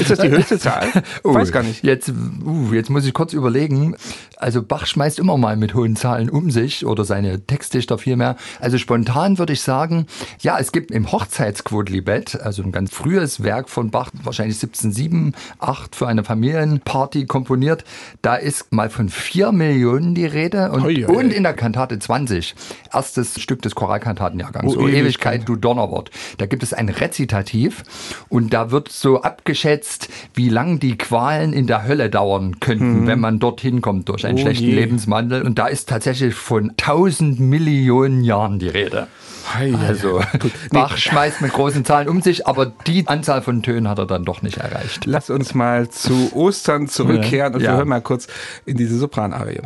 Ist 0.00 0.10
das 0.10 0.18
die 0.18 0.30
höchste 0.30 0.58
Zahl? 0.58 0.88
Uh, 1.22 1.34
Weiß 1.34 1.52
gar 1.52 1.62
nicht. 1.62 1.84
Jetzt, 1.84 2.10
uh, 2.10 2.72
jetzt 2.72 2.90
muss 2.90 3.06
ich 3.06 3.14
kurz 3.14 3.32
überlegen. 3.32 3.96
Also 4.36 4.62
Bach 4.62 4.86
schmeißt 4.86 5.18
immer 5.18 5.36
mal 5.38 5.56
mit 5.56 5.74
hohen 5.74 5.96
Zahlen 5.96 6.28
um 6.28 6.50
sich 6.50 6.84
oder 6.84 7.04
seine 7.04 7.40
Textdichter 7.46 7.98
vielmehr. 7.98 8.36
Also 8.60 8.78
spontan 8.78 9.38
würde 9.38 9.52
ich 9.52 9.62
sagen, 9.62 10.06
ja, 10.40 10.58
es 10.58 10.72
gibt 10.72 10.90
im 10.90 11.12
Hochzeitsquodlibet, 11.12 12.40
also 12.40 12.62
ein 12.62 12.72
ganz 12.72 12.92
frühes 12.92 13.42
Werk 13.42 13.68
von 13.68 13.90
Bach, 13.90 14.10
wahrscheinlich 14.22 14.56
1707, 14.56 15.34
8 15.60 15.96
für 15.96 16.08
eine 16.08 16.24
Familienparty 16.24 17.26
komponiert. 17.26 17.84
Da 18.22 18.34
ist 18.34 18.72
mal 18.72 18.90
von 18.90 19.08
4 19.08 19.52
Millionen 19.52 20.14
die 20.14 20.26
Rede 20.26 20.72
und, 20.72 20.84
oi, 20.84 21.06
oi, 21.06 21.16
und 21.16 21.32
in 21.32 21.42
der 21.42 21.54
Kantate 21.54 21.98
20, 21.98 22.54
erstes 22.92 23.40
Stück 23.40 23.62
des 23.62 23.74
Choralkantatenjahrgangs, 23.74 24.76
oh, 24.76 24.82
oh 24.82 24.88
Ewigkeit, 24.88 25.48
du 25.48 25.56
Donnerwort. 25.56 26.10
Da 26.38 26.46
gibt 26.46 26.62
es 26.62 26.74
ein 26.74 26.88
Rezitativ 26.88 27.82
und 28.28 28.52
da 28.52 28.70
wird 28.70 28.83
so 28.90 29.22
abgeschätzt, 29.22 30.08
wie 30.34 30.48
lang 30.48 30.80
die 30.80 30.98
Qualen 30.98 31.52
in 31.52 31.66
der 31.66 31.86
Hölle 31.86 32.10
dauern 32.10 32.60
könnten, 32.60 33.02
mhm. 33.02 33.06
wenn 33.06 33.20
man 33.20 33.38
dorthin 33.38 33.80
kommt 33.80 34.08
durch 34.08 34.26
ein 34.26 34.34
einen 34.34 34.38
oh 34.38 34.42
schlechten 34.42 34.66
je. 34.66 34.74
Lebenswandel. 34.74 35.42
Und 35.42 35.58
da 35.58 35.66
ist 35.66 35.88
tatsächlich 35.88 36.34
von 36.34 36.70
1000 36.70 37.40
Millionen 37.40 38.22
Jahren 38.24 38.58
die 38.58 38.68
Rede. 38.68 39.08
Hei, 39.52 39.74
also 39.74 40.22
Bach 40.70 40.96
schmeißt 40.96 41.42
mit 41.42 41.52
großen 41.52 41.84
Zahlen 41.84 42.08
um 42.08 42.22
sich, 42.22 42.46
aber 42.46 42.66
die 42.86 43.06
Anzahl 43.06 43.42
von 43.42 43.62
Tönen 43.62 43.88
hat 43.88 43.98
er 43.98 44.06
dann 44.06 44.24
doch 44.24 44.42
nicht 44.42 44.56
erreicht. 44.56 45.04
Lass 45.04 45.28
uns 45.28 45.54
mal 45.54 45.88
zu 45.90 46.32
Ostern 46.34 46.88
zurückkehren 46.88 47.54
und 47.54 47.60
ja. 47.60 47.72
wir 47.72 47.76
hören 47.76 47.88
mal 47.88 48.00
kurz 48.00 48.26
in 48.64 48.76
diese 48.76 48.96
Sopranarie. 48.96 49.60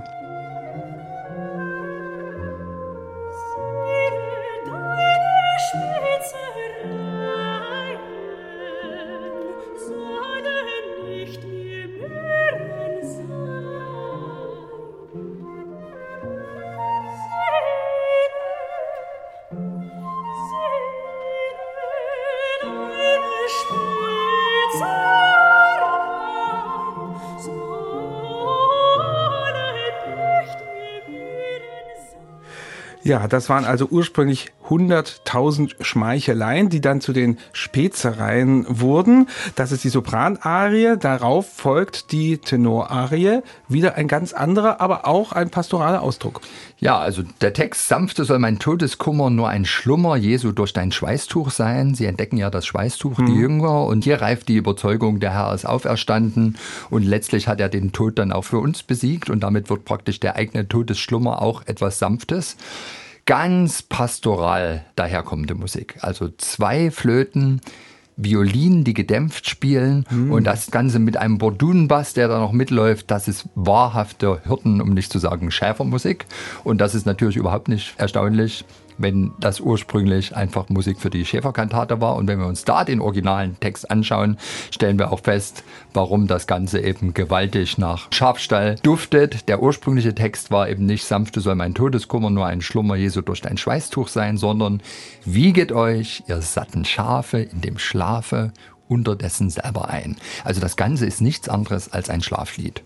Ja, 33.08 33.26
das 33.26 33.48
waren 33.48 33.64
also 33.64 33.86
ursprünglich 33.86 34.52
100.000 34.68 35.82
Schmeicheleien, 35.82 36.68
die 36.68 36.80
dann 36.80 37.00
zu 37.00 37.12
den 37.12 37.38
Spezereien 37.52 38.66
wurden. 38.68 39.28
Das 39.54 39.72
ist 39.72 39.84
die 39.84 39.88
Sopranarie, 39.88 40.96
darauf 40.98 41.50
folgt 41.50 42.12
die 42.12 42.38
Tenorarie, 42.38 43.40
wieder 43.68 43.94
ein 43.94 44.08
ganz 44.08 44.32
anderer, 44.32 44.80
aber 44.80 45.06
auch 45.06 45.32
ein 45.32 45.50
pastoraler 45.50 46.02
Ausdruck. 46.02 46.40
Ja, 46.78 46.98
also 46.98 47.22
der 47.40 47.52
Text, 47.52 47.88
sanfte 47.88 48.24
soll 48.24 48.38
mein 48.38 48.58
Todeskummer 48.58 49.30
nur 49.30 49.48
ein 49.48 49.64
Schlummer 49.64 50.16
Jesu 50.16 50.52
durch 50.52 50.72
dein 50.72 50.92
Schweißtuch 50.92 51.50
sein. 51.50 51.94
Sie 51.94 52.06
entdecken 52.06 52.36
ja 52.36 52.50
das 52.50 52.66
Schweißtuch, 52.66 53.18
mhm. 53.18 53.26
die 53.26 53.34
Jünger, 53.34 53.86
und 53.86 54.04
hier 54.04 54.20
reift 54.20 54.48
die 54.48 54.56
Überzeugung, 54.56 55.18
der 55.18 55.32
Herr 55.32 55.54
ist 55.54 55.66
auferstanden 55.66 56.56
und 56.90 57.02
letztlich 57.02 57.48
hat 57.48 57.60
er 57.60 57.68
den 57.68 57.92
Tod 57.92 58.18
dann 58.18 58.32
auch 58.32 58.44
für 58.44 58.58
uns 58.58 58.82
besiegt 58.82 59.30
und 59.30 59.40
damit 59.40 59.70
wird 59.70 59.84
praktisch 59.84 60.20
der 60.20 60.36
eigene 60.36 60.68
Todesschlummer 60.68 61.42
auch 61.42 61.62
etwas 61.66 61.98
Sanftes 61.98 62.56
ganz 63.28 63.82
pastoral 63.82 64.86
daherkommende 64.96 65.54
Musik. 65.54 65.98
Also 66.00 66.30
zwei 66.38 66.90
Flöten, 66.90 67.60
Violinen, 68.16 68.84
die 68.84 68.94
gedämpft 68.94 69.50
spielen 69.50 70.06
mhm. 70.10 70.32
und 70.32 70.44
das 70.44 70.70
Ganze 70.70 70.98
mit 70.98 71.18
einem 71.18 71.36
Bordunenbass, 71.36 72.14
der 72.14 72.28
da 72.28 72.38
noch 72.38 72.52
mitläuft, 72.52 73.10
das 73.10 73.28
ist 73.28 73.46
wahrhafte 73.54 74.40
Hirten, 74.46 74.80
um 74.80 74.94
nicht 74.94 75.12
zu 75.12 75.18
sagen 75.18 75.50
Schäfermusik. 75.50 76.24
Und 76.64 76.80
das 76.80 76.94
ist 76.94 77.04
natürlich 77.04 77.36
überhaupt 77.36 77.68
nicht 77.68 77.94
erstaunlich, 77.98 78.64
wenn 78.98 79.32
das 79.40 79.60
ursprünglich 79.60 80.36
einfach 80.36 80.68
Musik 80.68 81.00
für 81.00 81.10
die 81.10 81.24
Schäferkantate 81.24 82.00
war. 82.00 82.16
Und 82.16 82.28
wenn 82.28 82.38
wir 82.38 82.46
uns 82.46 82.64
da 82.64 82.84
den 82.84 83.00
originalen 83.00 83.58
Text 83.60 83.90
anschauen, 83.90 84.38
stellen 84.70 84.98
wir 84.98 85.12
auch 85.12 85.20
fest, 85.20 85.64
warum 85.94 86.26
das 86.26 86.46
Ganze 86.46 86.80
eben 86.80 87.14
gewaltig 87.14 87.78
nach 87.78 88.08
Schafstall 88.12 88.76
duftet. 88.82 89.48
Der 89.48 89.62
ursprüngliche 89.62 90.14
Text 90.14 90.50
war 90.50 90.68
eben 90.68 90.86
nicht 90.86 91.04
sanfte 91.04 91.40
soll 91.40 91.54
mein 91.54 91.74
Todeskummer 91.74 92.30
nur 92.30 92.46
ein 92.46 92.60
Schlummer 92.60 92.96
Jesu 92.96 93.22
durch 93.22 93.40
dein 93.40 93.56
Schweißtuch 93.56 94.08
sein, 94.08 94.36
sondern 94.36 94.82
wieget 95.24 95.72
euch, 95.72 96.22
ihr 96.26 96.42
satten 96.42 96.84
Schafe, 96.84 97.38
in 97.38 97.60
dem 97.60 97.78
Schlafe 97.78 98.52
unterdessen 98.88 99.50
selber 99.50 99.88
ein. 99.88 100.16
Also 100.44 100.60
das 100.60 100.76
Ganze 100.76 101.06
ist 101.06 101.20
nichts 101.20 101.48
anderes 101.48 101.92
als 101.92 102.10
ein 102.10 102.22
Schlaflied. 102.22 102.82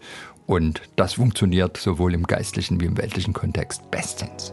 Und 0.46 0.82
das 0.96 1.14
funktioniert 1.14 1.76
sowohl 1.76 2.14
im 2.14 2.26
geistlichen 2.26 2.80
wie 2.80 2.86
im 2.86 2.98
weltlichen 2.98 3.32
Kontext 3.32 3.90
bestens. 3.90 4.52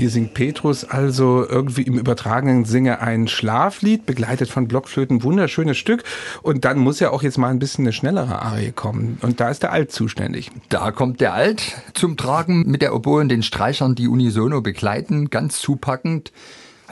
Hier 0.00 0.08
singt 0.08 0.32
Petrus 0.32 0.84
also 0.84 1.46
irgendwie 1.46 1.82
im 1.82 1.98
übertragenen 1.98 2.64
Sinne 2.64 3.02
ein 3.02 3.28
Schlaflied, 3.28 4.06
begleitet 4.06 4.48
von 4.48 4.66
Blockflöten, 4.66 5.22
wunderschönes 5.22 5.76
Stück. 5.76 6.04
Und 6.40 6.64
dann 6.64 6.78
muss 6.78 7.00
ja 7.00 7.10
auch 7.10 7.22
jetzt 7.22 7.36
mal 7.36 7.50
ein 7.50 7.58
bisschen 7.58 7.84
eine 7.84 7.92
schnellere 7.92 8.40
Arie 8.40 8.72
kommen. 8.72 9.18
Und 9.20 9.40
da 9.40 9.50
ist 9.50 9.62
der 9.62 9.72
Alt 9.72 9.92
zuständig. 9.92 10.50
Da 10.70 10.90
kommt 10.90 11.20
der 11.20 11.34
Alt 11.34 11.82
zum 11.92 12.16
Tragen 12.16 12.62
mit 12.70 12.80
der 12.80 12.94
Oboe 12.94 13.20
und 13.20 13.28
den 13.28 13.42
Streichern, 13.42 13.94
die 13.94 14.08
unisono 14.08 14.62
begleiten, 14.62 15.28
ganz 15.28 15.60
zupackend. 15.60 16.32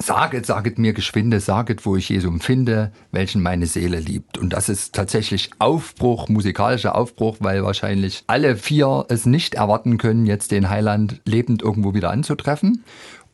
Saget, 0.00 0.46
saget 0.46 0.78
mir 0.78 0.92
geschwinde, 0.92 1.40
saget, 1.40 1.84
wo 1.84 1.96
ich 1.96 2.08
Jesum 2.08 2.40
finde, 2.40 2.92
welchen 3.10 3.42
meine 3.42 3.66
Seele 3.66 3.98
liebt. 3.98 4.38
Und 4.38 4.52
das 4.52 4.68
ist 4.68 4.94
tatsächlich 4.94 5.50
Aufbruch, 5.58 6.28
musikalischer 6.28 6.94
Aufbruch, 6.94 7.38
weil 7.40 7.64
wahrscheinlich 7.64 8.22
alle 8.26 8.56
vier 8.56 9.06
es 9.08 9.26
nicht 9.26 9.54
erwarten 9.54 9.98
können, 9.98 10.26
jetzt 10.26 10.52
den 10.52 10.70
Heiland 10.70 11.20
lebend 11.24 11.62
irgendwo 11.62 11.94
wieder 11.94 12.10
anzutreffen. 12.10 12.84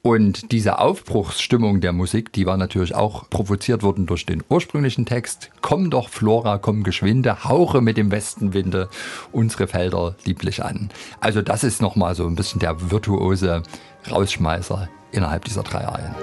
Und 0.06 0.52
diese 0.52 0.80
Aufbruchsstimmung 0.80 1.80
der 1.80 1.94
Musik, 1.94 2.30
die 2.30 2.44
war 2.44 2.58
natürlich 2.58 2.94
auch 2.94 3.30
provoziert 3.30 3.82
worden 3.82 4.04
durch 4.04 4.26
den 4.26 4.44
ursprünglichen 4.50 5.06
Text. 5.06 5.48
Komm 5.62 5.88
doch, 5.88 6.10
Flora, 6.10 6.58
komm 6.58 6.82
geschwinde, 6.82 7.44
hauche 7.44 7.80
mit 7.80 7.96
dem 7.96 8.10
Westenwinde 8.10 8.90
unsere 9.32 9.66
Felder 9.66 10.14
lieblich 10.26 10.62
an. 10.62 10.90
Also 11.20 11.40
das 11.40 11.64
ist 11.64 11.80
nochmal 11.80 12.14
so 12.14 12.26
ein 12.26 12.36
bisschen 12.36 12.60
der 12.60 12.90
virtuose 12.90 13.62
Rausschmeißer 14.10 14.90
innerhalb 15.10 15.46
dieser 15.46 15.62
drei 15.62 15.88
Arien. 15.88 16.14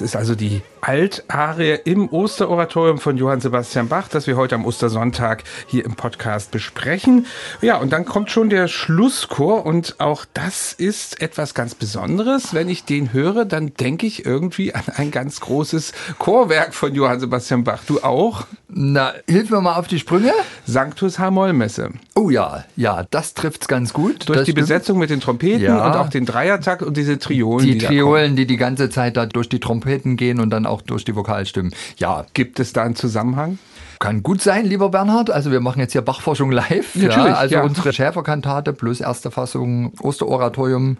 Ist 0.00 0.16
also 0.16 0.34
die 0.34 0.62
Altarie 0.88 1.80
im 1.84 2.08
Osteroratorium 2.08 2.96
von 2.96 3.18
Johann 3.18 3.42
Sebastian 3.42 3.88
Bach, 3.88 4.08
das 4.08 4.26
wir 4.26 4.38
heute 4.38 4.54
am 4.54 4.64
Ostersonntag 4.64 5.44
hier 5.66 5.84
im 5.84 5.96
Podcast 5.96 6.50
besprechen. 6.50 7.26
Ja, 7.60 7.76
und 7.76 7.92
dann 7.92 8.06
kommt 8.06 8.30
schon 8.30 8.48
der 8.48 8.68
Schlusschor 8.68 9.66
und 9.66 9.96
auch 9.98 10.24
das 10.32 10.72
ist 10.72 11.20
etwas 11.20 11.52
ganz 11.52 11.74
Besonderes. 11.74 12.54
Wenn 12.54 12.70
ich 12.70 12.86
den 12.86 13.12
höre, 13.12 13.44
dann 13.44 13.74
denke 13.74 14.06
ich 14.06 14.24
irgendwie 14.24 14.74
an 14.74 14.84
ein 14.96 15.10
ganz 15.10 15.40
großes 15.40 15.92
Chorwerk 16.18 16.72
von 16.72 16.94
Johann 16.94 17.20
Sebastian 17.20 17.64
Bach. 17.64 17.82
Du 17.86 18.00
auch? 18.00 18.46
Na, 18.70 19.12
hilf 19.26 19.50
mir 19.50 19.60
mal 19.60 19.76
auf 19.76 19.88
die 19.88 19.98
Sprünge. 19.98 20.32
Sanctus 20.64 21.18
H-Moll-Messe. 21.18 21.90
Oh 22.14 22.30
ja, 22.30 22.64
ja, 22.76 23.06
das 23.10 23.34
trifft's 23.34 23.68
ganz 23.68 23.92
gut. 23.92 24.28
Durch 24.28 24.38
die 24.38 24.52
stimmt. 24.52 24.58
Besetzung 24.58 24.98
mit 24.98 25.10
den 25.10 25.20
Trompeten 25.20 25.62
ja. 25.62 25.86
und 25.86 25.96
auch 25.96 26.08
den 26.08 26.26
Dreiertakt 26.26 26.82
und 26.82 26.96
diese 26.96 27.18
Triolen. 27.18 27.64
Die, 27.64 27.78
die 27.78 27.86
Triolen, 27.86 28.36
die 28.36 28.46
die 28.46 28.56
ganze 28.56 28.90
Zeit 28.90 29.16
da 29.16 29.26
durch 29.26 29.48
die 29.48 29.60
Trompeten 29.60 30.16
gehen 30.16 30.40
und 30.40 30.50
dann 30.50 30.66
auch 30.66 30.77
durch 30.82 31.04
die 31.04 31.14
Vokalstimmen. 31.14 31.72
Ja. 31.96 32.26
Gibt 32.34 32.60
es 32.60 32.72
da 32.72 32.82
einen 32.82 32.96
Zusammenhang? 32.96 33.58
Kann 33.98 34.22
gut 34.22 34.40
sein, 34.40 34.64
lieber 34.64 34.90
Bernhard. 34.90 35.30
Also 35.30 35.50
wir 35.50 35.60
machen 35.60 35.80
jetzt 35.80 35.92
hier 35.92 36.02
Bachforschung 36.02 36.52
live. 36.52 36.94
Natürlich. 36.94 37.16
Ja, 37.16 37.34
also 37.34 37.54
ja. 37.56 37.62
unsere 37.62 37.92
Schäferkantate 37.92 38.72
plus 38.72 39.00
erste 39.00 39.30
Fassung 39.30 39.92
Osteroratorium 40.00 40.98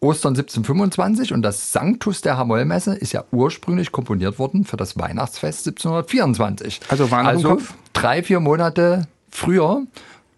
Ostern 0.00 0.34
1725 0.34 1.32
und 1.32 1.42
das 1.42 1.72
Sanctus 1.72 2.20
der 2.20 2.36
Hamollmesse 2.36 2.94
ist 2.94 3.12
ja 3.12 3.24
ursprünglich 3.32 3.92
komponiert 3.92 4.38
worden 4.38 4.64
für 4.64 4.76
das 4.76 4.98
Weihnachtsfest 4.98 5.66
1724. 5.66 6.80
Also 6.88 7.10
war 7.10 7.26
also 7.26 7.58
drei, 7.92 8.22
vier 8.22 8.40
Monate 8.40 9.08
früher. 9.30 9.82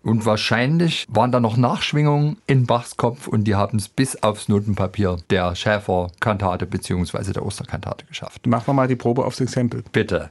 Und 0.09 0.25
wahrscheinlich 0.25 1.05
waren 1.11 1.33
da 1.33 1.39
noch 1.39 1.59
Nachschwingungen 1.59 2.39
in 2.47 2.65
Bachs 2.65 2.97
Kopf 2.97 3.29
und 3.29 3.45
die 3.45 3.57
haben 3.57 3.77
es 3.77 3.91
bis 3.91 4.23
aufs 4.23 4.49
Notenpapier 4.49 5.19
der 5.29 5.55
Schäferkantate 5.55 6.65
bzw. 6.65 7.33
der 7.35 7.45
Osterkantate 7.45 8.07
geschafft. 8.07 8.47
Machen 8.47 8.69
wir 8.69 8.73
mal 8.73 8.89
die 8.89 8.97
Probe 8.97 9.27
aufs 9.27 9.39
Exempel. 9.41 9.85
Bitte. 9.93 10.31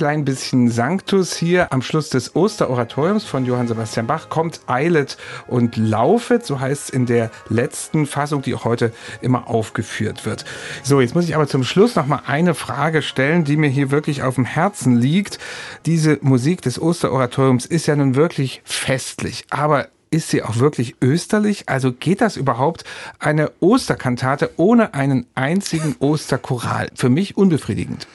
Klein 0.00 0.24
bisschen 0.24 0.70
Sanctus 0.70 1.36
hier 1.36 1.74
am 1.74 1.82
Schluss 1.82 2.08
des 2.08 2.34
Osteroratoriums 2.34 3.24
von 3.24 3.44
Johann 3.44 3.68
Sebastian 3.68 4.06
Bach 4.06 4.30
kommt 4.30 4.62
Eilet 4.66 5.18
und 5.46 5.76
Laufet, 5.76 6.42
so 6.42 6.58
heißt 6.58 6.84
es 6.84 6.88
in 6.88 7.04
der 7.04 7.30
letzten 7.50 8.06
Fassung, 8.06 8.40
die 8.40 8.54
auch 8.54 8.64
heute 8.64 8.94
immer 9.20 9.50
aufgeführt 9.50 10.24
wird. 10.24 10.46
So, 10.82 11.02
jetzt 11.02 11.14
muss 11.14 11.26
ich 11.28 11.34
aber 11.34 11.48
zum 11.48 11.64
Schluss 11.64 11.96
noch 11.96 12.06
mal 12.06 12.22
eine 12.26 12.54
Frage 12.54 13.02
stellen, 13.02 13.44
die 13.44 13.58
mir 13.58 13.68
hier 13.68 13.90
wirklich 13.90 14.22
auf 14.22 14.36
dem 14.36 14.46
Herzen 14.46 14.96
liegt. 14.96 15.38
Diese 15.84 16.16
Musik 16.22 16.62
des 16.62 16.80
Osteroratoriums 16.80 17.66
ist 17.66 17.84
ja 17.84 17.94
nun 17.94 18.14
wirklich 18.14 18.62
festlich, 18.64 19.44
aber 19.50 19.88
ist 20.10 20.30
sie 20.30 20.42
auch 20.42 20.56
wirklich 20.56 20.96
österlich? 21.02 21.68
Also 21.68 21.92
geht 21.92 22.22
das 22.22 22.38
überhaupt 22.38 22.84
eine 23.18 23.52
Osterkantate 23.60 24.50
ohne 24.56 24.94
einen 24.94 25.26
einzigen 25.34 25.94
Osterchoral? 25.98 26.88
Für 26.94 27.10
mich 27.10 27.36
unbefriedigend. 27.36 28.06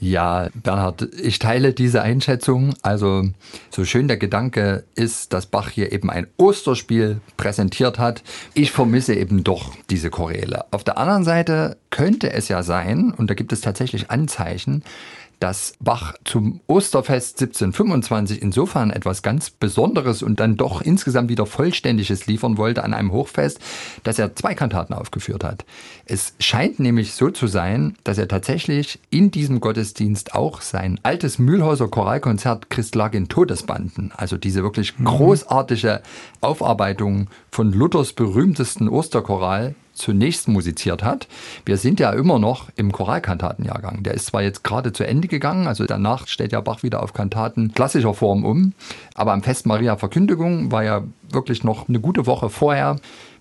Ja, 0.00 0.48
Bernhard, 0.54 1.08
ich 1.20 1.40
teile 1.40 1.72
diese 1.72 2.02
Einschätzung. 2.02 2.74
Also 2.82 3.24
so 3.70 3.84
schön 3.84 4.06
der 4.06 4.16
Gedanke 4.16 4.84
ist, 4.94 5.32
dass 5.32 5.46
Bach 5.46 5.70
hier 5.70 5.90
eben 5.90 6.08
ein 6.08 6.28
Osterspiel 6.36 7.20
präsentiert 7.36 7.98
hat. 7.98 8.22
Ich 8.54 8.70
vermisse 8.70 9.14
eben 9.14 9.42
doch 9.42 9.72
diese 9.90 10.10
Choräle. 10.10 10.66
Auf 10.70 10.84
der 10.84 10.98
anderen 10.98 11.24
Seite 11.24 11.78
könnte 11.90 12.32
es 12.32 12.48
ja 12.48 12.62
sein, 12.62 13.12
und 13.12 13.28
da 13.28 13.34
gibt 13.34 13.52
es 13.52 13.60
tatsächlich 13.60 14.08
Anzeichen, 14.10 14.84
dass 15.40 15.74
Bach 15.80 16.14
zum 16.24 16.60
Osterfest 16.66 17.40
1725 17.40 18.42
insofern 18.42 18.90
etwas 18.90 19.22
ganz 19.22 19.50
Besonderes 19.50 20.22
und 20.22 20.40
dann 20.40 20.56
doch 20.56 20.80
insgesamt 20.80 21.28
wieder 21.28 21.46
Vollständiges 21.46 22.26
liefern 22.26 22.56
wollte 22.58 22.84
an 22.84 22.94
einem 22.94 23.12
Hochfest, 23.12 23.60
dass 24.02 24.18
er 24.18 24.34
zwei 24.34 24.54
Kantaten 24.54 24.94
aufgeführt 24.94 25.44
hat. 25.44 25.64
Es 26.06 26.34
scheint 26.40 26.80
nämlich 26.80 27.14
so 27.14 27.30
zu 27.30 27.46
sein, 27.46 27.96
dass 28.04 28.18
er 28.18 28.28
tatsächlich 28.28 28.98
in 29.10 29.30
diesem 29.30 29.60
Gottesdienst 29.60 30.34
auch 30.34 30.60
sein 30.60 30.98
altes 31.02 31.38
Mühlhäuser 31.38 31.88
Choralkonzert 31.88 32.70
Christ 32.70 32.94
lag 32.94 33.14
in 33.14 33.28
Todesbanden, 33.28 34.12
also 34.16 34.36
diese 34.36 34.62
wirklich 34.62 34.98
mhm. 34.98 35.04
großartige 35.04 36.02
Aufarbeitung 36.40 37.28
von 37.50 37.72
Luthers 37.72 38.12
berühmtesten 38.12 38.88
Osterchoral 38.88 39.74
zunächst 39.98 40.48
musiziert 40.48 41.04
hat. 41.04 41.28
Wir 41.64 41.76
sind 41.76 42.00
ja 42.00 42.10
immer 42.12 42.38
noch 42.38 42.68
im 42.76 42.92
Choralkantatenjahrgang. 42.92 44.02
Der 44.02 44.14
ist 44.14 44.26
zwar 44.26 44.42
jetzt 44.42 44.64
gerade 44.64 44.92
zu 44.92 45.06
Ende 45.06 45.28
gegangen, 45.28 45.66
also 45.66 45.84
danach 45.84 46.26
stellt 46.28 46.52
ja 46.52 46.60
Bach 46.60 46.82
wieder 46.82 47.02
auf 47.02 47.12
Kantaten 47.12 47.72
klassischer 47.72 48.14
Form 48.14 48.44
um, 48.44 48.72
aber 49.14 49.32
am 49.32 49.42
Fest 49.42 49.66
Maria 49.66 49.96
Verkündigung 49.96 50.72
war 50.72 50.84
ja 50.84 51.04
wirklich 51.30 51.64
noch 51.64 51.88
eine 51.88 52.00
gute 52.00 52.26
Woche 52.26 52.48
vorher 52.48 52.96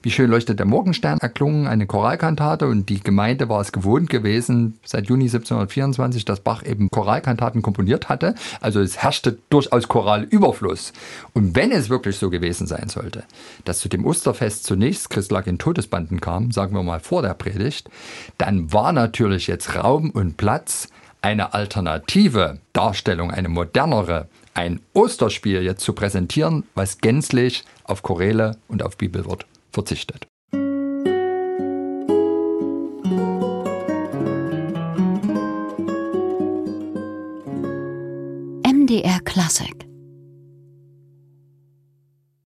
wie 0.07 0.11
schön 0.11 0.31
leuchtet 0.31 0.57
der 0.57 0.65
Morgenstern 0.65 1.17
erklungen, 1.19 1.67
eine 1.67 1.85
Choralkantate 1.85 2.65
und 2.65 2.87
die 2.87 3.01
Gemeinde 3.01 3.49
war 3.49 3.59
es 3.59 3.73
gewohnt 3.73 4.09
gewesen, 4.09 4.79
seit 4.85 5.07
Juni 5.07 5.25
1724, 5.25 6.23
dass 6.23 6.39
Bach 6.39 6.65
eben 6.65 6.89
Choralkantaten 6.89 7.61
komponiert 7.61 8.07
hatte. 8.07 8.33
Also 8.61 8.79
es 8.79 8.99
herrschte 8.99 9.37
durchaus 9.49 9.89
Choralüberfluss. 9.89 10.93
Und 11.33 11.57
wenn 11.57 11.73
es 11.73 11.89
wirklich 11.89 12.15
so 12.15 12.29
gewesen 12.29 12.67
sein 12.67 12.87
sollte, 12.87 13.25
dass 13.65 13.79
zu 13.79 13.89
dem 13.89 14.05
Osterfest 14.05 14.63
zunächst 14.63 15.09
Christlag 15.09 15.45
in 15.45 15.57
Todesbanden 15.57 16.21
kam, 16.21 16.51
sagen 16.51 16.73
wir 16.73 16.83
mal 16.83 17.01
vor 17.01 17.21
der 17.21 17.33
Predigt, 17.33 17.89
dann 18.37 18.71
war 18.71 18.93
natürlich 18.93 19.47
jetzt 19.47 19.75
Raum 19.75 20.11
und 20.11 20.37
Platz, 20.37 20.87
eine 21.21 21.53
alternative 21.53 22.59
Darstellung, 22.71 23.29
eine 23.29 23.49
modernere, 23.49 24.29
ein 24.53 24.79
Osterspiel 24.93 25.63
jetzt 25.63 25.83
zu 25.83 25.91
präsentieren, 25.91 26.63
was 26.75 26.99
gänzlich 26.99 27.65
auf 27.83 28.03
Choräle 28.03 28.55
und 28.69 28.83
auf 28.83 28.95
Bibelwort 28.95 29.45
verzichtet. 29.77 30.27
MDR 38.63 39.19
Classic 39.23 39.86